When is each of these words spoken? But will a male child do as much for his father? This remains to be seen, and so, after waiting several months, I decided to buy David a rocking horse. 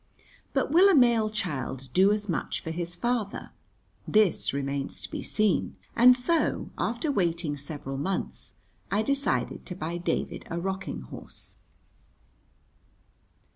But 0.53 0.71
will 0.71 0.89
a 0.89 0.95
male 0.95 1.29
child 1.29 1.89
do 1.93 2.11
as 2.11 2.27
much 2.27 2.59
for 2.61 2.71
his 2.71 2.95
father? 2.95 3.51
This 4.07 4.51
remains 4.51 4.99
to 5.03 5.11
be 5.11 5.21
seen, 5.21 5.75
and 5.95 6.17
so, 6.17 6.71
after 6.75 7.11
waiting 7.11 7.55
several 7.55 7.97
months, 7.97 8.55
I 8.89 9.03
decided 9.03 9.63
to 9.67 9.75
buy 9.75 9.99
David 9.99 10.43
a 10.49 10.59
rocking 10.59 11.01
horse. 11.01 11.55